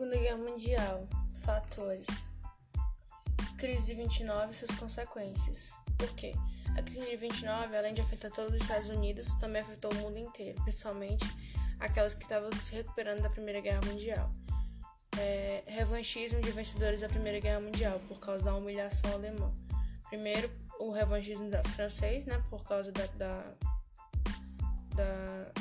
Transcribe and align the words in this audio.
Segunda 0.00 0.16
Guerra 0.16 0.38
Mundial. 0.38 1.06
Fatores. 1.44 2.06
Crise 3.58 3.88
de 3.88 3.94
29 3.96 4.50
e 4.50 4.54
suas 4.54 4.70
consequências. 4.78 5.74
Por 5.98 6.08
quê? 6.14 6.32
A 6.74 6.82
crise 6.82 7.04
de 7.04 7.16
29, 7.18 7.76
além 7.76 7.92
de 7.92 8.00
afetar 8.00 8.30
todos 8.32 8.54
os 8.54 8.62
Estados 8.62 8.88
Unidos, 8.88 9.34
também 9.34 9.60
afetou 9.60 9.92
o 9.92 9.94
mundo 9.96 10.16
inteiro, 10.16 10.58
principalmente 10.62 11.26
aquelas 11.78 12.14
que 12.14 12.22
estavam 12.22 12.50
se 12.62 12.76
recuperando 12.76 13.20
da 13.20 13.28
Primeira 13.28 13.60
Guerra 13.60 13.82
Mundial. 13.84 14.32
É, 15.18 15.64
revanchismo 15.66 16.40
de 16.40 16.50
vencedores 16.50 17.02
da 17.02 17.08
Primeira 17.10 17.38
Guerra 17.38 17.60
Mundial 17.60 18.00
por 18.08 18.18
causa 18.20 18.42
da 18.42 18.54
humilhação 18.54 19.12
alemã. 19.12 19.52
Primeiro, 20.08 20.50
o 20.78 20.90
revanchismo 20.92 21.50
da, 21.50 21.62
francês, 21.62 22.24
né, 22.24 22.42
por 22.48 22.64
causa 22.64 22.90
da, 22.90 23.04
da, 23.04 23.44
da, 24.94 25.52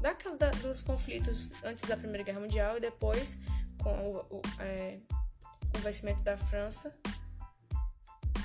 daquela, 0.00 0.36
da, 0.36 0.50
dos 0.50 0.82
conflitos 0.82 1.42
antes 1.64 1.88
da 1.88 1.96
Primeira 1.96 2.22
Guerra 2.22 2.40
Mundial 2.40 2.76
e 2.76 2.80
depois 2.80 3.38
com 3.82 3.90
o, 3.90 4.36
o, 4.36 4.42
é, 4.60 4.98
o 5.76 5.78
vencimento 5.80 6.22
da 6.22 6.36
França 6.36 6.92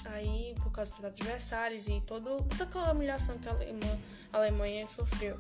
aí 0.05 0.55
por 0.62 0.72
causa 0.72 0.91
do 0.91 0.98
Tratado 0.98 1.16
de 1.16 1.24
Versalhes 1.24 1.88
e 1.88 2.02
todo, 2.02 2.44
toda 2.44 2.64
aquela 2.64 2.91
humilhação 2.91 3.38
que 3.38 3.48
a, 3.48 3.52
Alemanha, 3.52 4.00
a 4.32 4.38
Alemanha 4.38 4.88
sofreu 4.88 5.40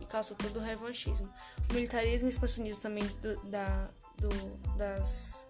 e 0.00 0.06
causou 0.06 0.36
todo 0.36 0.58
o 0.58 0.62
revanchismo. 0.62 1.28
O 1.70 1.74
militarismo 1.74 2.28
expansionismo 2.28 2.82
também 2.82 3.06
do, 3.22 3.36
da, 3.44 3.88
do, 4.16 4.28
das, 4.76 5.46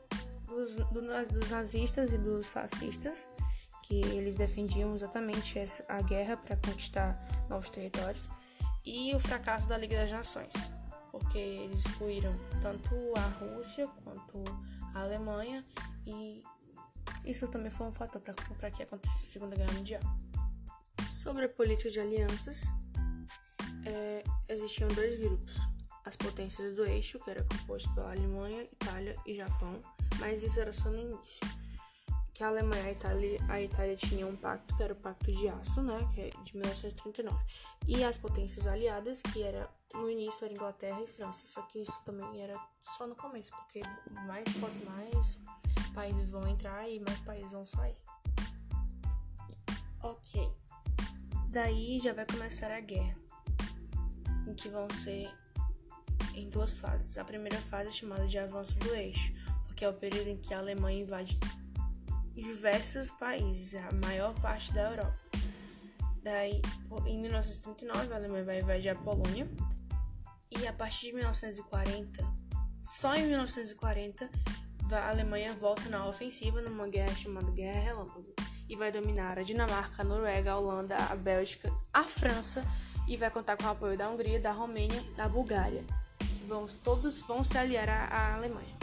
dos, 0.47 0.77
do, 0.77 1.01
dos 1.03 1.51
nazistas 1.51 2.13
e 2.13 2.19
dos 2.19 2.51
fascistas, 2.51 3.27
que 3.85 4.01
eles 4.01 4.37
defendiam 4.37 4.95
exatamente 4.95 5.59
essa, 5.59 5.85
a 5.89 6.01
guerra 6.03 6.37
para 6.37 6.57
conquistar 6.57 7.19
novos 7.49 7.71
territórios, 7.71 8.29
e 8.89 9.15
o 9.15 9.21
fracasso 9.21 9.69
da 9.69 9.77
Liga 9.77 9.97
das 9.97 10.11
Nações, 10.11 10.71
porque 11.13 11.37
eles 11.37 11.85
excluíram 11.85 12.35
tanto 12.63 12.95
a 13.17 13.29
Rússia 13.29 13.87
quanto 14.03 14.43
a 14.95 15.03
Alemanha 15.03 15.63
e 16.07 16.43
isso 17.25 17.47
também 17.49 17.71
foi 17.71 17.87
um 17.87 17.93
fator 17.93 18.23
para 18.23 18.71
que 18.71 18.83
acontecesse 18.83 19.27
a 19.27 19.29
Segunda 19.29 19.57
Guerra 19.57 19.73
Mundial. 19.73 20.03
Sobre 21.11 21.45
a 21.45 21.49
política 21.51 21.91
de 21.91 22.01
alianças, 22.01 22.63
é, 23.85 24.25
existiam 24.49 24.89
dois 24.89 25.19
grupos: 25.19 25.67
as 26.07 26.17
potências 26.17 26.75
do 26.75 26.87
eixo, 26.87 27.19
que 27.19 27.31
era 27.31 27.45
composto 27.45 27.93
pela 27.95 28.13
Alemanha, 28.13 28.63
Itália 28.63 29.17
e 29.27 29.35
Japão, 29.35 29.79
mas 30.19 30.43
isso 30.43 30.59
era 30.59 30.73
só 30.73 30.89
no 30.89 30.99
início. 30.99 31.41
Que 32.39 32.45
a 32.45 32.49
Alemanha 32.51 32.85
e 32.85 32.87
a 32.87 32.93
Itália, 32.93 33.41
a 33.49 33.61
Itália 33.61 33.97
tinham 33.97 34.31
um 34.31 34.37
pacto, 34.37 34.77
que 34.77 34.81
era 34.81 34.93
o 34.93 34.97
Pacto 34.97 35.33
de 35.33 35.49
Aço, 35.49 35.83
né, 35.83 35.99
que 36.15 36.21
é 36.21 36.31
de 36.45 36.57
1939. 36.57 37.37
E 37.89 38.05
as 38.05 38.17
potências 38.17 38.65
aliadas, 38.65 39.21
que 39.23 39.43
era 39.43 39.69
no 39.93 40.09
início 40.09 40.45
era 40.45 40.55
Inglaterra 40.55 41.03
e 41.03 41.09
França, 41.09 41.49
só 41.49 41.63
que 41.63 41.81
isso 41.81 42.01
também 42.05 42.41
era 42.41 42.57
só 42.81 43.09
no 43.09 43.17
começo, 43.17 43.51
porque 43.57 43.81
mais 44.25 44.47
mais 44.87 45.41
países 45.93 46.31
vão 46.31 46.47
entrar 46.47 46.89
e 46.89 47.01
mais 47.01 47.21
países 47.23 47.51
vão 47.51 47.67
sair. 47.67 47.97
Ok. 50.01 50.49
Daí 51.51 51.99
já 51.99 52.13
vai 52.13 52.25
começar 52.25 52.71
a 52.71 52.79
guerra, 52.79 53.17
em 54.47 54.55
que 54.55 54.69
vão 54.69 54.89
ser 54.91 55.29
em 56.35 56.49
duas 56.49 56.79
fases. 56.79 57.19
A 57.19 57.25
primeira 57.25 57.59
fase 57.59 57.89
é 57.89 57.91
chamada 57.91 58.29
de 58.29 58.39
avanço 58.39 58.79
do 58.79 58.95
eixo, 58.95 59.33
porque 59.67 59.85
é 59.85 59.89
o 59.89 59.95
período 59.95 60.29
em 60.29 60.37
que 60.37 60.55
a 60.55 60.61
Alemanha 60.61 61.03
invade 61.03 61.37
diversos 62.41 63.11
países, 63.11 63.75
a 63.75 63.93
maior 64.07 64.35
parte 64.41 64.73
da 64.73 64.91
Europa. 64.91 65.19
Daí, 66.23 66.61
em 67.07 67.21
1939, 67.21 68.13
a 68.13 68.17
Alemanha 68.17 68.45
vai 68.45 68.61
invadir 68.61 68.91
a 68.91 68.95
Polônia. 68.95 69.49
E 70.51 70.67
a 70.67 70.73
partir 70.73 71.09
de 71.09 71.15
1940, 71.15 72.25
só 72.83 73.15
em 73.15 73.27
1940, 73.27 74.31
a 74.91 75.11
Alemanha 75.11 75.55
volta 75.55 75.89
na 75.89 76.07
ofensiva 76.07 76.63
numa 76.63 76.89
guerra 76.89 77.15
chamada 77.15 77.51
Guerra 77.51 77.81
Relâmpago 77.81 78.35
e 78.69 78.77
vai 78.77 78.91
dominar 78.91 79.39
a 79.39 79.43
Dinamarca, 79.43 80.03
a 80.03 80.05
Noruega, 80.05 80.53
a 80.53 80.59
Holanda, 80.59 80.97
a 80.97 81.15
Bélgica, 81.15 81.73
a 81.93 82.05
França 82.05 82.65
e 83.07 83.17
vai 83.17 83.31
contar 83.31 83.57
com 83.57 83.65
o 83.65 83.69
apoio 83.69 83.97
da 83.97 84.09
Hungria, 84.09 84.41
da 84.41 84.53
Romênia, 84.53 85.03
da 85.17 85.29
Bulgária, 85.29 85.85
que 86.19 86.45
vão, 86.47 86.67
todos 86.85 87.21
vão 87.21 87.43
se 87.43 87.57
aliar 87.57 87.89
à, 87.89 88.05
à 88.05 88.35
Alemanha. 88.35 88.77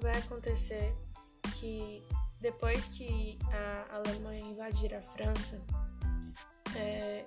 Vai 0.00 0.16
acontecer 0.18 0.94
que 1.58 2.02
depois 2.40 2.86
que 2.86 3.38
a 3.52 3.96
Alemanha 3.96 4.40
invadir 4.40 4.94
a 4.94 5.02
França, 5.02 5.60
é, 6.74 7.26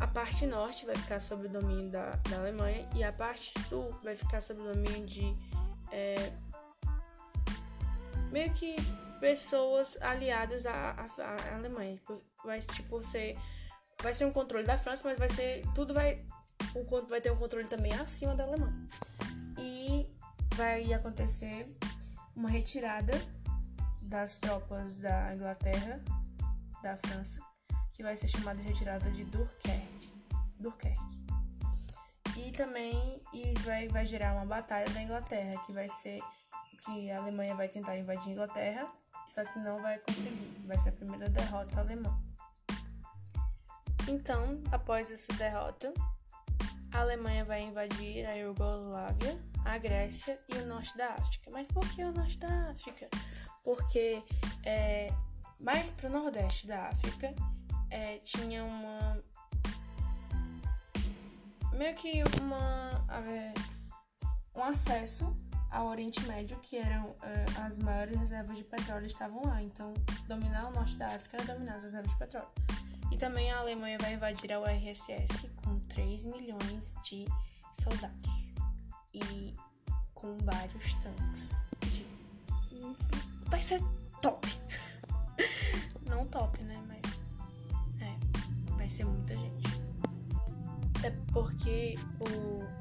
a 0.00 0.06
parte 0.06 0.46
norte 0.46 0.86
vai 0.86 0.94
ficar 0.94 1.20
sob 1.20 1.46
o 1.46 1.48
domínio 1.48 1.90
da, 1.90 2.10
da 2.30 2.38
Alemanha 2.38 2.88
e 2.94 3.04
a 3.04 3.12
parte 3.12 3.52
sul 3.68 3.94
vai 4.02 4.16
ficar 4.16 4.40
sob 4.40 4.60
o 4.60 4.74
domínio 4.74 5.06
de 5.06 5.36
é, 5.92 6.32
meio 8.30 8.52
que 8.54 8.76
pessoas 9.20 9.96
aliadas 10.00 10.64
à, 10.66 10.90
à, 10.90 11.22
à, 11.22 11.54
Alemanha. 11.56 12.00
Vai 12.44 12.60
tipo 12.60 13.02
ser 13.02 13.36
vai 14.00 14.14
ser 14.14 14.24
um 14.24 14.32
controle 14.32 14.64
da 14.64 14.78
França, 14.78 15.02
mas 15.08 15.18
vai 15.18 15.28
ser 15.28 15.64
tudo 15.74 15.92
vai 15.92 16.24
vai 17.08 17.20
ter 17.20 17.32
um 17.32 17.36
controle 17.36 17.66
também 17.66 17.92
acima 17.94 18.34
da 18.34 18.44
Alemanha. 18.44 18.88
E 19.58 20.08
vai 20.54 20.92
acontecer 20.92 21.68
uma 22.36 22.48
retirada 22.48 23.12
das 24.08 24.38
tropas 24.38 24.98
da 24.98 25.34
Inglaterra, 25.34 26.00
da 26.82 26.96
França, 26.96 27.40
que 27.92 28.02
vai 28.02 28.16
ser 28.16 28.28
chamada 28.28 28.58
de 28.58 28.66
retirada 28.66 29.10
de 29.10 29.24
Dunkerque. 29.24 30.12
Dunkerque. 30.58 31.18
E 32.36 32.50
também 32.52 33.22
isso 33.32 33.64
vai, 33.64 33.88
vai 33.88 34.06
gerar 34.06 34.34
uma 34.34 34.46
batalha 34.46 34.88
da 34.90 35.02
Inglaterra, 35.02 35.60
que 35.66 35.72
vai 35.72 35.88
ser 35.88 36.18
que 36.84 37.10
a 37.10 37.18
Alemanha 37.18 37.54
vai 37.54 37.68
tentar 37.68 37.98
invadir 37.98 38.30
a 38.30 38.32
Inglaterra, 38.32 38.92
só 39.26 39.44
que 39.44 39.58
não 39.58 39.82
vai 39.82 39.98
conseguir. 39.98 40.64
Vai 40.66 40.78
ser 40.78 40.88
a 40.88 40.92
primeira 40.92 41.28
derrota 41.28 41.80
alemã. 41.80 42.18
Então, 44.08 44.62
após 44.72 45.10
essa 45.10 45.32
derrota, 45.34 45.92
a 46.92 47.00
Alemanha 47.00 47.44
vai 47.44 47.60
invadir 47.60 48.24
a 48.24 48.32
Iugoslávia, 48.32 49.38
a 49.64 49.76
Grécia 49.76 50.38
e 50.48 50.56
o 50.56 50.66
norte 50.66 50.96
da 50.96 51.08
África. 51.08 51.50
Mas 51.50 51.68
por 51.68 51.86
que 51.90 52.02
o 52.02 52.12
norte 52.12 52.38
da 52.38 52.70
África? 52.70 53.08
Porque 53.68 54.24
é, 54.64 55.12
mais 55.60 55.90
para 55.90 56.08
o 56.08 56.10
nordeste 56.10 56.66
da 56.66 56.88
África 56.88 57.34
é, 57.90 58.16
tinha 58.24 58.64
uma. 58.64 59.22
meio 61.74 61.94
que 61.94 62.22
uma. 62.40 63.04
É, 63.26 63.52
um 64.54 64.64
acesso 64.64 65.36
ao 65.70 65.88
Oriente 65.88 66.18
Médio, 66.22 66.58
que 66.60 66.78
eram 66.78 67.10
uh, 67.10 67.60
as 67.66 67.76
maiores 67.76 68.18
reservas 68.18 68.56
de 68.56 68.64
petróleo 68.64 69.04
estavam 69.04 69.44
lá. 69.44 69.62
Então, 69.62 69.92
dominar 70.26 70.68
o 70.68 70.72
norte 70.72 70.96
da 70.96 71.08
África 71.08 71.36
era 71.36 71.52
dominar 71.52 71.74
as 71.74 71.82
reservas 71.82 72.10
de 72.10 72.18
petróleo. 72.18 72.48
E 73.12 73.18
também 73.18 73.52
a 73.52 73.58
Alemanha 73.58 73.98
vai 73.98 74.14
invadir 74.14 74.50
a 74.50 74.60
URSS 74.60 75.46
com 75.62 75.78
3 75.80 76.24
milhões 76.24 76.94
de 77.04 77.26
soldados 77.84 78.50
e 79.12 79.54
com 80.14 80.38
vários 80.38 80.94
tanques. 80.94 81.67
Vai 83.48 83.62
ser 83.62 83.80
top! 84.20 84.48
Não 86.06 86.26
top, 86.26 86.62
né? 86.62 86.82
Mas 86.86 87.02
é, 88.00 88.74
vai 88.76 88.88
ser 88.88 89.04
muita 89.04 89.36
gente. 89.36 89.68
É 91.04 91.10
porque 91.32 91.96
o 92.20 92.78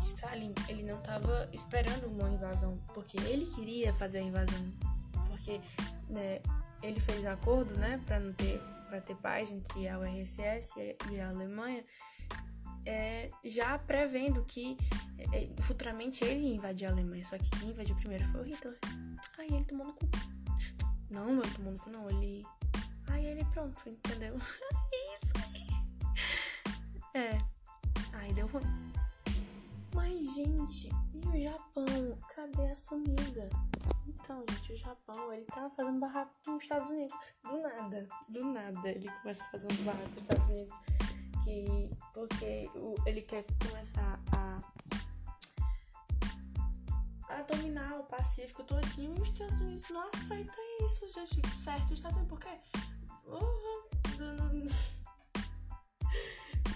Stalin 0.00 0.54
ele 0.68 0.82
não 0.82 0.98
estava 0.98 1.48
esperando 1.52 2.06
uma 2.08 2.28
invasão, 2.30 2.78
porque 2.94 3.16
ele 3.18 3.46
queria 3.54 3.92
fazer 3.94 4.18
a 4.18 4.22
invasão, 4.22 4.72
porque 5.28 5.60
né, 6.08 6.40
ele 6.82 7.00
fez 7.00 7.24
acordo, 7.24 7.74
né, 7.74 8.00
para 8.06 8.20
não 8.20 8.32
ter 8.32 8.60
para 8.88 9.00
ter 9.02 9.14
paz 9.16 9.50
entre 9.50 9.86
a 9.86 9.98
URSS 9.98 10.74
e 11.10 11.20
a 11.20 11.28
Alemanha, 11.28 11.84
é, 12.86 13.30
já 13.44 13.78
prevendo 13.78 14.42
que 14.44 14.78
é, 15.30 15.62
futuramente 15.62 16.24
ele 16.24 16.40
ia 16.40 16.54
invadir 16.54 16.86
a 16.86 16.90
Alemanha, 16.90 17.24
só 17.24 17.36
que 17.36 17.50
quem 17.50 17.70
invadiu 17.70 17.94
primeiro 17.96 18.24
foi 18.24 18.40
o 18.40 18.44
Hitler. 18.44 18.78
Aí 19.38 19.54
ele 19.54 19.64
tomou 19.64 19.86
no 19.86 19.92
cu. 19.92 20.08
Não, 21.10 21.32
não 21.32 21.42
tomou 21.42 21.72
no 21.72 21.78
cu, 21.78 21.90
não. 21.90 22.10
Ele. 22.10 22.44
Aí 23.06 23.24
ele 23.24 23.44
pronto, 23.46 23.88
entendeu? 23.88 24.36
Isso 25.14 25.32
aí. 25.44 25.68
É. 27.14 27.38
Aí 28.14 28.32
deu 28.34 28.46
ruim. 28.48 28.64
Mas, 29.94 30.34
gente, 30.34 30.90
e 31.14 31.26
o 31.26 31.40
Japão? 31.40 31.86
Cadê 32.34 32.66
essa 32.66 32.94
amiga? 32.94 33.48
Então, 34.06 34.44
gente, 34.50 34.72
o 34.72 34.76
Japão, 34.76 35.32
ele 35.32 35.44
tá 35.46 35.70
fazendo 35.70 36.00
barraco 36.00 36.32
com 36.44 36.56
os 36.56 36.62
Estados 36.62 36.90
Unidos. 36.90 37.16
Do 37.42 37.62
nada, 37.62 38.08
do 38.28 38.44
nada, 38.44 38.88
ele 38.88 39.08
começa 39.22 39.44
fazendo 39.44 39.84
barraco 39.84 40.08
com 40.10 40.16
os 40.16 40.22
Estados 40.22 40.48
Unidos. 40.48 40.74
Que, 41.44 41.90
porque 42.12 42.70
o, 42.74 42.96
ele 43.06 43.22
quer 43.22 43.44
começar 43.66 44.20
a, 47.38 47.40
a 47.40 47.42
dominar 47.42 47.98
o 48.00 48.04
Pacífico 48.04 48.64
todinho 48.64 49.16
e 49.16 49.20
os 49.20 49.28
Estados 49.28 49.60
Unidos 49.60 49.88
não 49.90 50.08
aceitam 50.10 50.54
isso, 50.86 51.06
gente. 51.12 51.48
Certo, 51.50 51.92
os 51.92 51.98
Estados 51.98 52.18
Unidos, 52.18 52.38
por 52.38 52.40
quê? 52.40 52.58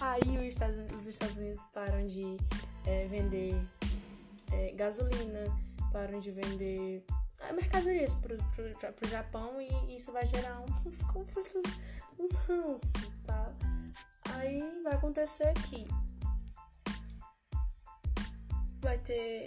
Aí 0.01 0.37
os 0.37 0.43
Estados, 0.43 0.91
os 0.93 1.05
Estados 1.05 1.37
Unidos 1.37 1.63
param 1.73 2.05
de 2.05 2.37
é, 2.85 3.07
vender 3.07 3.55
é, 4.51 4.71
gasolina, 4.71 5.39
param 5.91 6.19
de 6.19 6.31
vender 6.31 7.05
é, 7.39 7.53
mercadorias 7.53 8.13
pro, 8.13 8.37
pro, 8.37 8.93
pro 8.93 9.09
Japão 9.09 9.61
e 9.61 9.95
isso 9.95 10.11
vai 10.11 10.25
gerar 10.25 10.59
uns 10.85 11.03
conflitos, 11.03 11.63
uns 12.19 12.35
ranços, 12.35 12.91
tá? 13.23 13.53
Aí 14.33 14.81
vai 14.83 14.93
acontecer 14.93 15.53
que 15.69 15.87
vai 18.81 18.97
ter 18.97 19.45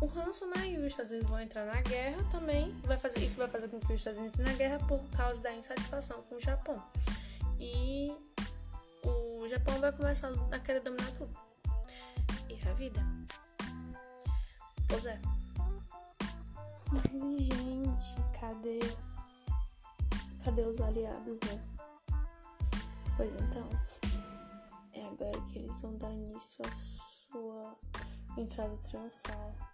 o 0.00 0.06
ranço, 0.06 0.46
né? 0.46 0.68
E 0.68 0.78
os 0.78 0.86
Estados 0.86 1.10
Unidos 1.12 1.30
vão 1.30 1.40
entrar 1.40 1.66
na 1.66 1.80
guerra 1.82 2.24
também. 2.30 2.72
Vai 2.84 2.98
fazer, 2.98 3.20
isso 3.20 3.36
vai 3.36 3.48
fazer 3.48 3.68
com 3.68 3.78
que 3.80 3.92
os 3.92 3.98
Estados 3.98 4.18
Unidos 4.18 4.38
entrem 4.38 4.52
na 4.52 4.58
guerra 4.58 4.78
por 4.86 5.02
causa 5.10 5.40
da 5.42 5.52
insatisfação 5.54 6.22
com 6.22 6.36
o 6.36 6.40
Japão. 6.40 6.82
E 7.58 8.16
o 9.04 9.48
Japão 9.48 9.78
vai 9.78 9.92
começar 9.92 10.30
a 10.50 10.58
querer 10.58 10.80
dominar 10.80 11.10
tudo. 11.18 11.36
E 12.48 12.68
a 12.68 12.72
vida. 12.74 13.00
Pois 14.88 15.06
é. 15.06 15.20
Mas, 16.90 17.44
gente, 17.44 18.16
cadê? 18.40 18.80
Cadê 20.42 20.62
os 20.62 20.80
aliados, 20.80 21.38
né? 21.40 21.62
Pois 23.16 23.32
então, 23.34 23.68
é 24.94 25.06
agora 25.06 25.38
que 25.42 25.58
eles 25.58 25.80
vão 25.82 25.96
dar 25.98 26.10
início 26.10 26.64
à 26.66 26.72
sua 26.72 27.76
entrada 28.38 28.76
triunfal. 28.78 29.69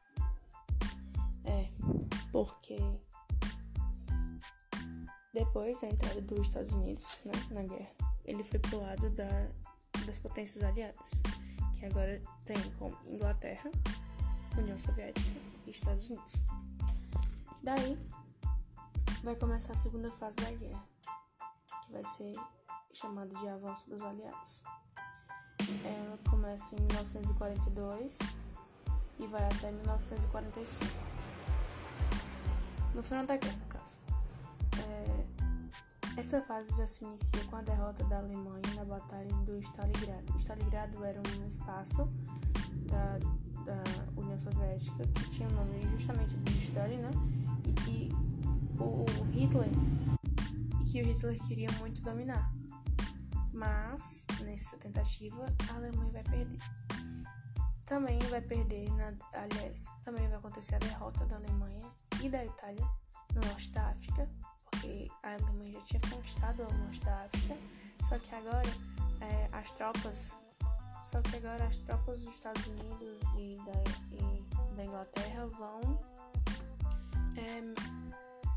É, 1.46 1.70
porque 2.32 2.76
depois 5.32 5.80
da 5.80 5.88
entrada 5.88 6.20
dos 6.22 6.40
Estados 6.40 6.72
Unidos 6.72 7.20
né, 7.24 7.32
na 7.50 7.62
guerra, 7.62 7.92
ele 8.24 8.42
foi 8.42 8.58
pro 8.58 8.80
lado 8.80 9.10
da, 9.10 9.48
das 10.06 10.18
potências 10.18 10.64
aliadas, 10.64 11.22
que 11.78 11.86
agora 11.86 12.20
tem 12.44 12.56
como 12.78 12.96
Inglaterra, 13.06 13.70
União 14.56 14.76
Soviética 14.76 15.28
e 15.66 15.70
Estados 15.70 16.08
Unidos. 16.08 16.32
Daí 17.62 17.98
vai 19.22 19.36
começar 19.36 19.74
a 19.74 19.76
segunda 19.76 20.10
fase 20.12 20.36
da 20.36 20.50
guerra, 20.50 20.84
que 21.84 21.92
vai 21.92 22.04
ser 22.06 22.32
chamada 22.92 23.34
de 23.38 23.48
avanço 23.48 23.88
dos 23.90 24.02
aliados. 24.02 24.62
Ela 25.84 26.18
começa 26.30 26.74
em 26.74 26.80
1942 26.80 28.18
e 29.18 29.26
vai 29.26 29.44
até 29.44 29.70
1945 29.70 31.15
no 32.96 33.02
final 33.02 33.26
da 33.26 33.36
guerra, 33.36 33.56
no 33.58 33.66
caso. 33.66 33.84
É, 34.88 36.18
essa 36.18 36.40
fase 36.40 36.74
já 36.78 36.86
se 36.86 37.04
inicia 37.04 37.44
com 37.44 37.56
a 37.56 37.60
derrota 37.60 38.02
da 38.04 38.18
Alemanha 38.18 38.62
na 38.74 38.86
Batalha 38.86 39.30
do 39.44 39.58
Stalingrado. 39.58 40.32
O 40.32 40.38
Stalingrado 40.38 41.04
era 41.04 41.20
um 41.20 41.46
espaço 41.46 42.08
da, 42.88 43.18
da 43.66 43.82
União 44.16 44.40
Soviética 44.40 45.06
que 45.08 45.30
tinha 45.30 45.46
o 45.46 45.52
nome 45.52 45.86
justamente 45.90 46.34
de 46.38 46.58
Stalin, 46.58 46.96
né? 46.96 47.10
E 47.66 47.72
que 47.74 48.10
o 48.80 49.04
Hitler 49.30 49.68
e 50.80 50.84
que 50.84 51.02
o 51.02 51.06
Hitler 51.06 51.38
queria 51.46 51.70
muito 51.72 52.02
dominar. 52.02 52.50
Mas 53.52 54.26
nessa 54.40 54.78
tentativa 54.78 55.54
a 55.68 55.74
Alemanha 55.74 56.12
vai 56.12 56.24
perder. 56.24 56.58
Também 57.84 58.18
vai 58.30 58.40
perder, 58.40 58.90
na, 58.94 59.12
aliás, 59.34 59.86
também 60.02 60.26
vai 60.28 60.38
acontecer 60.38 60.76
a 60.76 60.78
derrota 60.78 61.24
da 61.26 61.36
Alemanha 61.36 61.86
e 62.22 62.28
da 62.28 62.44
Itália 62.44 62.86
no 63.34 63.40
norte 63.40 63.70
da 63.70 63.88
África, 63.88 64.28
porque 64.70 65.10
a 65.22 65.34
Alemanha 65.34 65.72
já 65.72 65.80
tinha 65.82 66.00
conquistado 66.10 66.62
o 66.62 66.72
norte 66.72 67.00
da 67.00 67.24
África, 67.24 67.56
só 68.08 68.18
que 68.18 68.34
agora 68.34 68.68
é, 69.20 69.48
as 69.52 69.70
tropas, 69.72 70.36
só 71.04 71.20
que 71.22 71.36
agora 71.36 71.64
as 71.64 71.76
tropas 71.78 72.20
dos 72.20 72.34
Estados 72.34 72.66
Unidos 72.66 73.20
e 73.36 73.56
da, 73.64 74.16
e 74.16 74.76
da 74.76 74.84
Inglaterra 74.84 75.46
vão 75.46 76.00
é, 77.36 77.62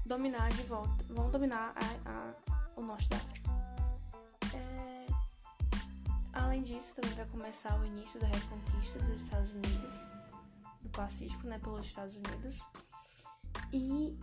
dominar 0.06 0.50
de 0.52 0.64
volta, 0.64 1.06
vão 1.10 1.30
dominar 1.30 1.74
a, 1.76 2.10
a, 2.10 2.34
o 2.76 2.82
norte 2.82 3.10
da 3.10 3.18
África. 3.18 3.50
Além 6.34 6.64
disso, 6.64 6.94
também 6.96 7.14
vai 7.16 7.26
começar 7.26 7.80
o 7.80 7.86
início 7.86 8.20
da 8.20 8.28
reconquista 8.28 8.98
dos 9.00 9.22
Estados 9.22 9.52
Unidos, 9.52 9.96
do 10.82 10.90
Pacífico, 10.90 11.46
né, 11.46 11.60
pelos 11.60 11.86
Estados 11.86 12.16
Unidos. 12.16 12.62
E 13.72 14.18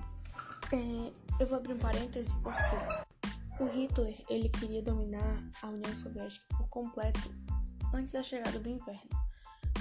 é, 0.73 1.13
eu 1.41 1.47
vou 1.47 1.59
abrir 1.59 1.75
um 1.75 1.79
parêntese 1.79 2.37
porque 2.43 3.63
o 3.63 3.67
Hitler 3.67 4.15
ele 4.29 4.49
queria 4.49 4.83
dominar 4.83 5.43
a 5.63 5.69
União 5.69 5.95
Soviética 5.97 6.45
por 6.57 6.69
completo 6.69 7.33
antes 7.95 8.13
da 8.13 8.23
chegada 8.23 8.59
do 8.59 8.69
inverno, 8.69 9.09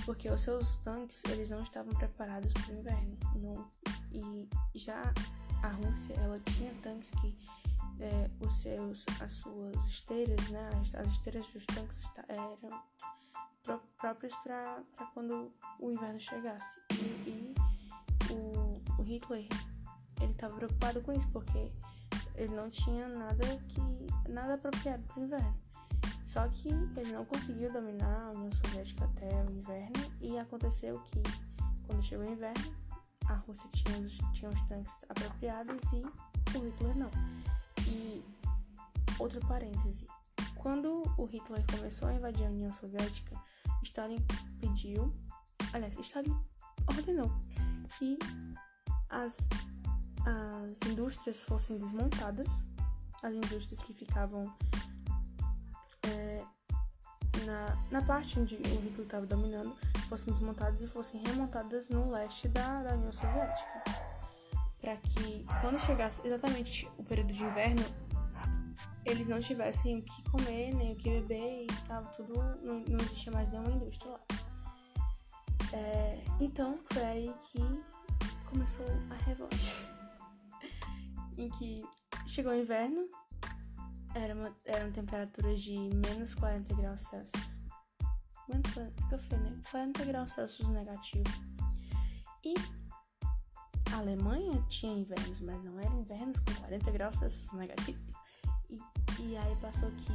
porque 0.06 0.30
os 0.30 0.42
seus 0.42 0.78
tanques 0.80 1.24
eles 1.26 1.50
não 1.50 1.64
estavam 1.64 1.94
preparados 1.94 2.54
para 2.54 2.74
o 2.74 2.80
inverno, 2.80 3.18
e 4.14 4.48
já 4.76 5.14
a 5.62 5.68
Rússia 5.68 6.14
ela 6.14 6.40
tinha 6.40 6.74
tanques 6.82 7.10
que 7.22 7.36
é, 8.00 8.30
os 8.40 8.62
seus, 8.62 9.06
as 9.20 9.32
suas 9.34 9.76
esteiras, 9.88 10.50
né, 10.50 10.70
as, 10.82 10.96
as 10.96 11.08
esteiras 11.08 11.48
dos 11.48 11.66
tanques 11.66 12.02
eram 12.28 12.58
pró 13.64 13.80
próprias 13.98 14.36
para 14.38 14.84
quando 15.14 15.52
o 15.80 15.92
inverno 15.92 16.20
chegasse. 16.20 16.80
E, 16.92 16.96
e 16.96 17.45
Hitler 19.06 19.48
ele 20.22 20.32
estava 20.32 20.56
preocupado 20.56 21.02
com 21.02 21.14
isso 21.14 21.28
porque 21.30 21.72
ele 22.36 22.54
não 22.54 22.70
tinha 22.70 23.08
nada 23.08 23.46
que 23.68 24.30
nada 24.30 24.56
apropriado 24.56 25.04
para 25.04 25.20
o 25.20 25.24
inverno. 25.24 25.66
Só 26.26 26.48
que 26.50 26.70
ele 26.70 27.12
não 27.14 27.24
conseguiu 27.26 27.72
dominar 27.72 28.28
a 28.28 28.32
União 28.32 28.52
Soviética 28.52 29.06
até 29.06 29.30
o 29.44 29.52
inverno 29.52 30.12
e 30.20 30.38
aconteceu 30.38 31.00
que 31.02 31.22
quando 31.88 32.04
chegou 32.04 32.26
o 32.26 32.30
inverno 32.30 32.76
a 33.28 33.36
Rússia 33.36 33.70
tinha 33.72 33.98
os, 34.00 34.18
tinha 34.34 34.50
os 34.50 34.62
tanques 34.64 35.04
apropriados 35.10 35.84
e 35.94 36.58
o 36.58 36.66
Hitler 36.66 36.98
não. 36.98 37.12
E 37.88 38.24
outro 39.20 39.40
parêntese. 39.48 40.06
Quando 40.56 41.04
o 41.18 41.26
Hitler 41.26 41.64
começou 41.72 42.08
a 42.08 42.14
invadir 42.14 42.46
a 42.46 42.50
União 42.50 42.74
Soviética, 42.74 43.40
Stalin 43.84 44.20
pediu, 44.60 45.14
aliás, 45.74 45.98
Stalin 46.00 46.36
ordenou 46.88 47.32
que 47.98 48.18
as, 49.10 49.48
as 50.26 50.90
indústrias 50.90 51.44
fossem 51.44 51.78
desmontadas, 51.78 52.66
as 53.24 53.34
indústrias 53.34 53.82
que 53.82 53.94
ficavam 53.94 54.54
é, 56.04 56.44
na, 57.46 57.84
na 57.92 58.02
parte 58.02 58.40
onde 58.40 58.56
o 58.56 58.60
Hitler 58.60 59.02
estava 59.02 59.26
dominando 59.26 59.76
fossem 60.10 60.32
desmontadas 60.32 60.82
e 60.82 60.88
fossem 60.88 61.22
remontadas 61.26 61.90
no 61.90 62.12
leste 62.12 62.48
da, 62.48 62.84
da 62.84 62.94
União 62.94 63.12
Soviética 63.12 64.06
para 64.86 64.98
que 64.98 65.44
quando 65.62 65.80
chegasse 65.80 66.22
exatamente 66.26 66.88
o 66.96 67.04
período 67.04 67.34
de 67.34 67.44
inverno, 67.44 67.84
eles 69.04 69.28
não 69.28 69.40
tivessem 69.40 69.98
o 69.98 70.02
que 70.04 70.30
comer, 70.30 70.76
nem 70.76 70.94
o 70.94 70.96
que 70.96 71.10
beber 71.10 71.64
e 71.64 71.68
tava 71.88 72.08
tudo. 72.10 72.36
Não, 72.62 72.80
não 72.82 73.00
existia 73.00 73.32
mais 73.32 73.52
nenhuma 73.52 73.72
indústria 73.72 74.12
lá. 74.12 74.20
É, 75.74 76.24
então 76.40 76.78
foi 76.92 77.04
aí 77.04 77.34
que 77.46 77.60
começou 78.46 78.86
a 79.10 79.16
revanche. 79.24 79.76
em 81.38 81.50
que 81.50 81.84
chegou 82.26 82.52
o 82.52 82.56
inverno, 82.56 83.08
era 84.14 84.34
uma, 84.34 84.56
eram 84.66 84.92
temperaturas 84.92 85.62
de 85.62 85.78
menos 85.78 86.34
40 86.36 86.74
graus 86.76 87.02
Celsius. 87.04 87.62
Menos 88.48 88.74
40, 88.74 89.08
que 89.08 89.14
eu 89.14 89.20
falei, 89.20 89.52
né? 89.52 89.62
40 89.70 90.06
graus 90.06 90.32
Celsius 90.34 90.70
negativo. 90.70 91.30
E 92.44 92.54
a 93.92 93.98
Alemanha 93.98 94.64
tinha 94.70 94.94
invernos, 94.94 95.42
mas 95.42 95.64
não 95.64 95.80
eram 95.80 96.00
invernos 96.00 96.40
com 96.40 96.54
40 96.54 96.92
graus 96.92 97.18
Celsius 97.18 97.52
negativos. 97.54 98.14
E, 98.70 98.80
e 99.22 99.38
aí 99.38 99.56
passou 99.58 99.92
que 99.92 100.12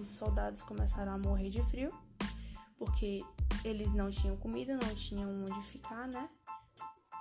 os 0.00 0.08
soldados 0.08 0.62
começaram 0.62 1.12
a 1.12 1.18
morrer 1.18 1.50
de 1.50 1.62
frio, 1.62 1.92
porque 2.78 3.22
eles 3.64 3.92
não 3.92 4.10
tinham 4.10 4.36
comida, 4.36 4.76
não 4.76 4.94
tinham 4.94 5.28
onde 5.44 5.62
ficar, 5.66 6.06
né? 6.08 6.28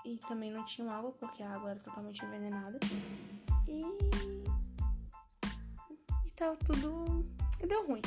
E 0.05 0.17
também 0.19 0.51
não 0.51 0.63
tinham 0.63 0.91
água, 0.91 1.11
porque 1.13 1.41
a 1.41 1.55
água 1.55 1.71
era 1.71 1.79
totalmente 1.79 2.23
envenenada. 2.23 2.79
E. 3.67 3.81
E 6.23 6.31
tava 6.31 6.55
tudo. 6.57 7.25
Deu 7.67 7.87
ruim. 7.87 8.01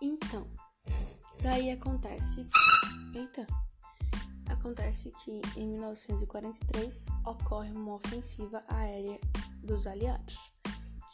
Então, 0.00 0.44
daí 1.40 1.70
acontece. 1.70 2.44
Eita! 3.14 3.46
Acontece 4.48 5.12
que 5.24 5.40
em 5.56 5.68
1943 5.68 7.06
ocorre 7.24 7.70
uma 7.70 7.94
ofensiva 7.94 8.64
aérea 8.66 9.20
dos 9.62 9.86
aliados, 9.86 10.38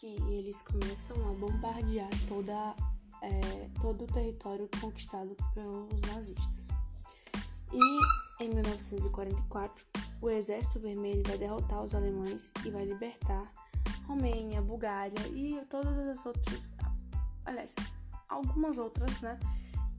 que 0.00 0.06
eles 0.32 0.62
começam 0.62 1.16
a 1.28 1.32
bombardear 1.34 2.08
toda, 2.26 2.74
é, 3.22 3.70
todo 3.80 4.04
o 4.04 4.06
território 4.06 4.68
conquistado 4.80 5.36
pelos 5.54 6.00
nazistas. 6.02 6.68
E 7.72 8.27
em 8.40 8.48
1944, 8.50 9.84
o 10.20 10.30
Exército 10.30 10.78
Vermelho 10.78 11.22
vai 11.26 11.38
derrotar 11.38 11.82
os 11.82 11.94
alemães 11.94 12.52
e 12.64 12.70
vai 12.70 12.84
libertar 12.84 13.52
Romênia, 14.06 14.62
Bulgária 14.62 15.20
e 15.28 15.60
todas 15.68 15.96
as 15.98 16.24
outras, 16.24 16.68
aliás, 17.44 17.74
algumas 18.28 18.78
outras, 18.78 19.20
né, 19.20 19.38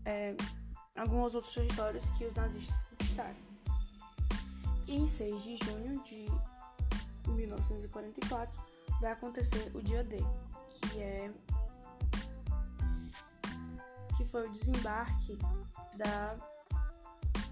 é, 0.05 0.35
alguns 0.97 1.35
outros 1.35 1.53
territórios 1.53 2.09
que 2.11 2.25
os 2.25 2.33
nazistas 2.33 2.83
conquistaram. 2.89 3.35
E 4.87 4.95
em 4.95 5.05
6 5.05 5.43
de 5.43 5.57
junho 5.57 6.01
de 6.03 6.25
1944 7.27 8.57
vai 8.99 9.11
acontecer 9.11 9.71
o 9.75 9.81
dia 9.81 10.03
D, 10.03 10.17
que 10.81 10.99
é 10.99 11.31
que 14.17 14.25
foi 14.25 14.47
o 14.47 14.51
desembarque 14.51 15.37
da 15.95 16.37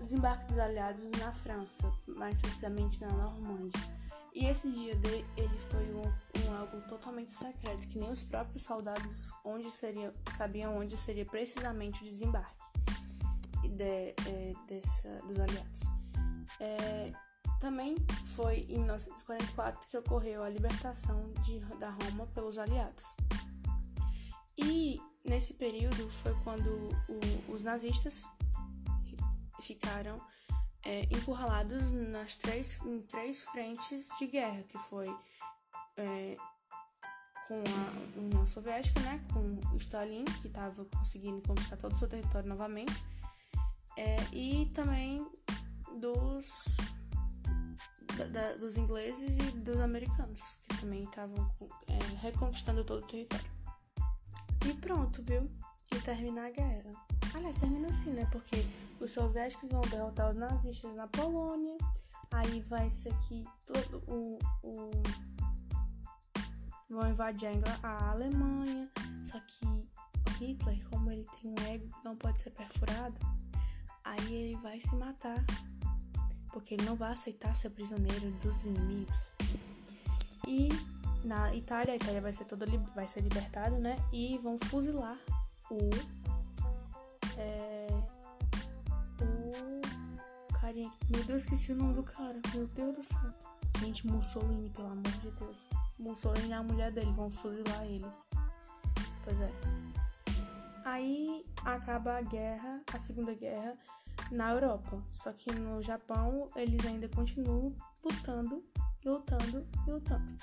desembarque 0.04 0.46
dos 0.48 0.60
aliados 0.60 1.04
na 1.20 1.32
França, 1.32 1.92
mais 2.08 2.38
precisamente 2.38 3.02
na 3.02 3.12
Normândia. 3.12 3.82
E 4.34 4.46
esse 4.46 4.72
dia 4.72 4.96
D, 4.96 5.26
ele 5.36 5.58
foi 5.72 5.84
um, 5.96 6.06
um, 6.06 6.56
algo 6.56 6.80
totalmente 6.88 7.34
secreto, 7.34 7.88
que 7.88 7.98
nem 7.98 8.12
os 8.12 8.22
próprios 8.22 8.64
soldados 8.64 9.32
onde 9.44 9.72
seria, 9.72 10.14
sabiam 10.32 10.78
onde 10.78 10.96
seria 10.96 11.26
precisamente 11.26 12.02
o 12.02 12.06
desembarque 12.06 12.62
de, 13.64 13.84
é, 13.84 14.54
dessa, 14.68 15.10
dos 15.24 15.40
aliados. 15.40 15.82
É, 16.60 17.12
também 17.60 17.96
foi 18.36 18.68
em 18.70 18.78
1944 18.78 19.90
que 19.90 19.98
ocorreu 19.98 20.44
a 20.44 20.50
libertação 20.50 21.34
de, 21.44 21.60
da 21.80 21.90
Roma 21.90 22.28
pelos 22.28 22.60
aliados. 22.60 23.16
E 24.56 25.02
nesse 25.26 25.56
período 25.56 26.10
foi 26.10 26.36
quando 26.44 26.68
o, 27.10 27.54
os 27.54 27.64
nazistas 27.64 28.24
ficaram 29.62 30.22
é, 30.84 31.04
encurralados 31.12 31.92
nas 32.10 32.36
três, 32.36 32.80
em 32.82 33.02
três 33.02 33.44
frentes 33.44 34.10
de 34.18 34.28
guerra, 34.28 34.64
que 34.64 34.78
foi 34.78 35.08
é, 35.98 36.38
com 37.48 37.64
a 37.64 38.20
União 38.20 38.46
Soviética, 38.46 39.00
né, 39.02 39.22
com 39.34 39.78
Stalin, 39.78 40.26
que 40.42 40.48
estava 40.48 40.86
conseguindo 40.86 41.42
conquistar 41.42 41.78
todo 41.78 41.94
o 41.94 42.00
seu 42.00 42.08
território 42.08 42.48
novamente, 42.48 43.04
é, 43.98 44.18
e 44.32 44.66
também 44.74 45.26
dos, 46.00 46.78
da, 48.16 48.26
da, 48.26 48.54
dos 48.54 48.78
ingleses 48.78 49.38
e 49.38 49.52
dos 49.52 49.80
americanos, 49.80 50.42
que 50.68 50.82
também 50.82 51.04
estavam 51.04 51.50
é, 51.88 52.18
reconquistando 52.22 52.84
todo 52.84 53.04
o 53.04 53.08
território. 53.08 53.52
E 54.66 54.74
pronto, 54.74 55.24
viu? 55.24 55.50
E 55.96 56.02
termina 56.02 56.48
a 56.48 56.50
guerra. 56.50 56.92
Aliás, 57.34 57.58
termina 57.58 57.90
assim, 57.90 58.12
né? 58.12 58.28
Porque 58.32 58.58
os 59.00 59.12
soviéticos 59.12 59.70
vão 59.70 59.82
derrotar 59.82 60.32
os 60.32 60.38
nazistas 60.38 60.96
na 60.96 61.08
Polônia. 61.08 61.78
Aí 62.32 62.62
vai 62.62 62.90
ser 62.90 63.14
aqui 63.14 63.46
todo 63.66 64.04
o, 64.08 64.38
o 64.64 64.92
vão 66.90 67.10
invadir 67.10 67.50
a 67.84 68.12
Alemanha. 68.12 68.90
Só 69.24 69.40
que 69.40 69.66
Hitler, 70.40 70.90
como 70.90 71.12
ele 71.12 71.26
tem 71.42 71.52
um 71.52 71.74
ego 71.74 71.90
que 71.90 72.06
não 72.06 72.16
pode 72.16 72.42
ser 72.42 72.52
perfurado, 72.52 73.18
aí 74.04 74.34
ele 74.34 74.56
vai 74.58 74.80
se 74.80 74.96
matar. 74.96 75.44
Porque 76.52 76.74
ele 76.74 76.86
não 76.86 76.96
vai 76.96 77.12
aceitar 77.12 77.56
ser 77.56 77.70
prisioneiro 77.70 78.32
dos 78.40 78.66
inimigos. 78.66 79.32
E 80.48 80.70
na 81.24 81.54
Itália, 81.54 81.94
a 81.94 81.96
Itália 81.98 82.22
vai 82.22 82.34
ser 82.34 82.46
toda 82.46 82.66
vai 82.96 83.06
ser 83.06 83.22
libertada, 83.22 83.78
né? 83.78 83.98
E 84.12 84.38
vão 84.40 84.58
fuzilar 84.58 85.18
o 85.70 85.90
carinha. 90.78 90.92
Meu 91.10 91.24
Deus, 91.24 91.44
esqueci 91.44 91.72
o 91.72 91.76
nome 91.76 91.96
do 91.96 92.04
cara. 92.04 92.40
Meu 92.54 92.68
Deus 92.68 92.96
do 92.96 93.04
céu. 93.04 93.34
Gente, 93.80 94.06
Mussolini, 94.08 94.70
pelo 94.70 94.88
amor 94.88 95.04
de 95.04 95.32
Deus. 95.32 95.68
Mussolini 95.98 96.52
é 96.52 96.56
a 96.56 96.64
mulher 96.64 96.92
dele, 96.92 97.12
vão 97.14 97.32
fuzilar 97.32 97.84
eles. 97.84 98.28
Pois 99.24 99.42
é. 99.42 99.52
Aí 100.86 101.44
acaba 101.66 102.18
a 102.18 102.22
guerra, 102.22 102.82
a 102.94 103.00
Segunda 103.00 103.34
Guerra, 103.34 103.78
na 104.32 104.52
Europa. 104.52 105.04
Só 105.12 105.34
que 105.34 105.52
no 105.54 105.82
Japão 105.82 106.48
eles 106.56 106.86
ainda 106.86 107.10
continuam 107.10 107.76
lutando, 108.04 108.64
e 109.04 109.10
lutando 109.10 109.68
e 109.86 109.92
lutando. 109.92 110.38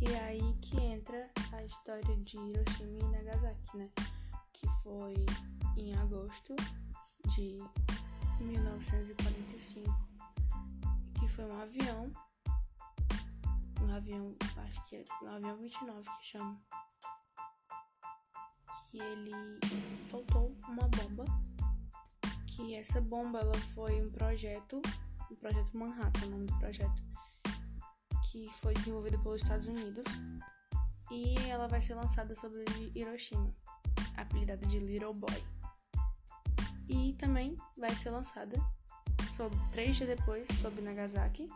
E 0.00 0.06
é 0.06 0.24
aí 0.24 0.54
que 0.60 0.78
entra 0.80 1.30
a 1.52 1.64
história 1.64 2.16
de 2.16 2.36
Hiroshima 2.36 2.98
e 2.98 3.02
Nagasaki, 3.04 3.76
né? 3.76 3.88
Que 4.52 4.68
foi 4.82 5.14
em 5.76 5.94
agosto 5.94 6.54
de 7.28 7.62
1945. 8.42 9.88
E 11.14 11.20
que 11.20 11.28
foi 11.28 11.44
um 11.44 11.60
avião. 11.60 12.12
Um 13.80 13.94
avião, 13.94 14.36
acho 14.56 14.84
que 14.86 14.96
é 14.96 15.04
um 15.22 15.28
avião 15.28 15.56
29 15.58 16.10
que 16.18 16.24
chama. 16.24 16.60
Que 18.90 18.98
ele 18.98 19.60
soltou 20.10 20.52
uma 20.68 20.88
bomba. 20.88 21.24
Que 22.46 22.74
essa 22.74 23.00
bomba 23.00 23.40
ela 23.40 23.58
foi 23.74 24.00
um 24.02 24.10
projeto, 24.10 24.82
um 25.30 25.36
projeto 25.36 25.76
Manhattan, 25.76 26.26
o 26.26 26.30
nome 26.30 26.46
do 26.46 26.58
projeto 26.58 27.12
que 28.32 28.48
foi 28.50 28.72
desenvolvida 28.72 29.18
pelos 29.18 29.42
Estados 29.42 29.66
Unidos 29.66 30.04
e 31.10 31.36
ela 31.50 31.68
vai 31.68 31.82
ser 31.82 31.94
lançada 31.94 32.34
sobre 32.34 32.64
Hiroshima, 32.94 33.54
apelidada 34.16 34.66
de 34.66 34.78
Little 34.78 35.12
Boy. 35.12 35.61
E 36.92 37.14
também 37.14 37.56
vai 37.78 37.94
ser 37.94 38.10
lançada 38.10 38.62
sobre, 39.30 39.58
três 39.70 39.96
dias 39.96 40.10
depois 40.10 40.46
sobre 40.60 40.82
Nagasaki. 40.82 41.48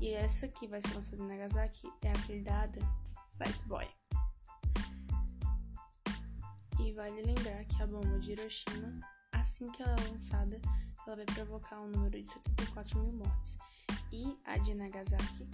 E 0.00 0.10
essa 0.10 0.48
que 0.48 0.66
vai 0.66 0.82
ser 0.82 0.92
lançada 0.92 1.22
em 1.22 1.28
Nagasaki 1.28 1.88
é 2.02 2.10
apelidada 2.10 2.80
Fat 3.38 3.56
Boy. 3.66 3.88
E 6.80 6.92
vale 6.92 7.22
lembrar 7.22 7.64
que 7.64 7.80
a 7.80 7.86
bomba 7.86 8.18
de 8.18 8.32
Hiroshima, 8.32 9.00
assim 9.32 9.70
que 9.70 9.82
ela 9.82 9.94
é 9.94 10.10
lançada, 10.10 10.60
ela 11.06 11.14
vai 11.14 11.24
provocar 11.26 11.80
um 11.80 11.86
número 11.86 12.20
de 12.20 12.28
74 12.28 12.98
mil 12.98 13.12
mortes. 13.12 13.56
E 14.12 14.36
a 14.44 14.58
de 14.58 14.74
Nagasaki 14.74 15.48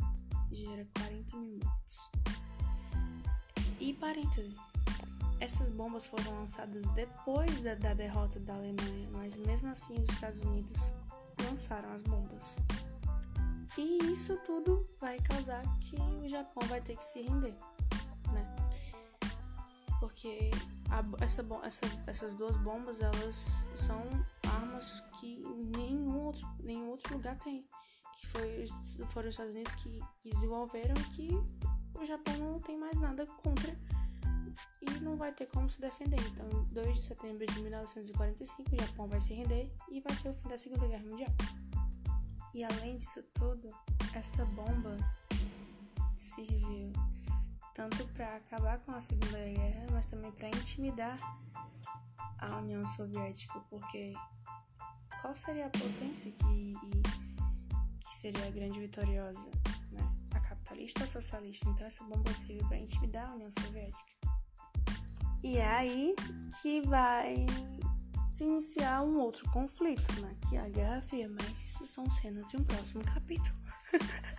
gera 0.50 0.88
40 0.98 1.36
mil 1.36 1.60
mortos. 1.62 2.10
E 3.78 3.92
parêntese, 3.92 4.56
essas 5.42 5.72
bombas 5.72 6.06
foram 6.06 6.30
lançadas 6.38 6.86
depois 6.94 7.62
da, 7.62 7.74
da 7.74 7.94
derrota 7.94 8.38
da 8.38 8.54
Alemanha, 8.54 9.08
mas 9.10 9.34
mesmo 9.36 9.68
assim 9.70 10.00
os 10.00 10.08
Estados 10.14 10.40
Unidos 10.40 10.94
lançaram 11.44 11.92
as 11.92 12.02
bombas. 12.02 12.60
E 13.76 13.98
isso 14.12 14.36
tudo 14.46 14.88
vai 15.00 15.18
causar 15.18 15.64
que 15.80 15.96
o 15.96 16.28
Japão 16.28 16.62
vai 16.68 16.80
ter 16.80 16.96
que 16.96 17.04
se 17.04 17.22
render, 17.22 17.56
né? 18.32 18.56
Porque 19.98 20.52
a, 20.88 21.24
essa, 21.24 21.44
essa, 21.64 21.86
essas 22.06 22.34
duas 22.34 22.56
bombas, 22.58 23.00
elas 23.00 23.64
são 23.74 24.00
armas 24.48 25.00
que 25.18 25.44
nenhum 25.76 26.20
outro, 26.20 26.48
nenhum 26.60 26.88
outro 26.90 27.14
lugar 27.14 27.36
tem 27.40 27.66
que 28.20 28.26
foi, 28.28 28.68
foram 29.08 29.28
os 29.28 29.34
Estados 29.34 29.56
Unidos 29.56 29.74
que 29.74 30.00
desenvolveram 30.22 30.94
que 31.16 31.30
o 31.98 32.04
Japão 32.04 32.36
não 32.38 32.60
tem 32.60 32.78
mais 32.78 32.96
nada 33.00 33.26
contra 33.42 33.76
e 34.80 35.00
não 35.00 35.16
vai 35.16 35.32
ter 35.32 35.46
como 35.46 35.68
se 35.70 35.80
defender. 35.80 36.20
Então, 36.20 36.48
em 36.48 36.74
2 36.74 36.94
de 36.96 37.02
setembro 37.02 37.46
de 37.46 37.60
1945, 37.60 38.74
o 38.74 38.80
Japão 38.80 39.08
vai 39.08 39.20
se 39.20 39.34
render 39.34 39.72
e 39.90 40.00
vai 40.00 40.14
ser 40.14 40.28
o 40.30 40.34
fim 40.34 40.48
da 40.48 40.58
Segunda 40.58 40.86
Guerra 40.86 41.04
Mundial. 41.04 41.32
E 42.54 42.64
além 42.64 42.98
disso 42.98 43.22
tudo, 43.34 43.68
essa 44.14 44.44
bomba 44.44 44.96
serviu 46.16 46.92
tanto 47.74 48.06
para 48.08 48.36
acabar 48.36 48.78
com 48.80 48.92
a 48.92 49.00
Segunda 49.00 49.38
Guerra, 49.38 49.86
mas 49.90 50.06
também 50.06 50.30
para 50.32 50.48
intimidar 50.48 51.16
a 52.38 52.56
União 52.56 52.84
Soviética, 52.84 53.58
porque 53.70 54.12
qual 55.20 55.34
seria 55.34 55.66
a 55.66 55.70
potência 55.70 56.30
que 56.32 56.74
seria 58.12 58.46
a 58.46 58.50
grande 58.50 58.78
vitoriosa, 58.78 59.50
né? 59.90 60.14
A 60.34 60.40
capitalista 60.40 61.00
ou 61.00 61.04
a 61.04 61.08
socialista. 61.08 61.68
Então 61.70 61.86
essa 61.86 62.04
bomba 62.04 62.32
serviu 62.34 62.66
para 62.68 62.78
intimidar 62.78 63.30
a 63.30 63.34
União 63.34 63.50
Soviética. 63.50 64.12
E 65.42 65.58
é 65.58 65.66
aí 65.66 66.14
que 66.60 66.80
vai 66.82 67.46
se 68.30 68.44
iniciar 68.44 69.02
um 69.02 69.18
outro 69.18 69.48
conflito, 69.50 70.20
né? 70.20 70.36
Que 70.48 70.56
é 70.56 70.60
a 70.60 70.68
Guerra 70.68 71.02
Fria. 71.02 71.28
Mas 71.28 71.58
isso 71.62 71.86
são 71.86 72.08
cenas 72.10 72.48
de 72.48 72.56
um 72.56 72.64
próximo 72.64 73.04
capítulo. 73.04 73.56